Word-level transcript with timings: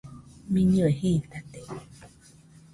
Miñɨe 0.51 0.89
jitate. 0.99 1.61